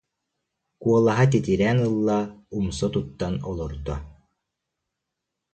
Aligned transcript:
куолаһа 0.81 1.25
титирээн 1.31 1.79
ылла, 1.89 2.19
умса 2.57 2.87
туттан 2.93 3.33
олордо 3.49 3.95